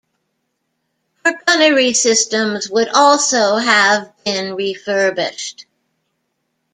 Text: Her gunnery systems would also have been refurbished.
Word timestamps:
Her 1.23 1.39
gunnery 1.45 1.93
systems 1.93 2.67
would 2.71 2.89
also 2.89 3.57
have 3.57 4.11
been 4.23 4.55
refurbished. 4.55 5.67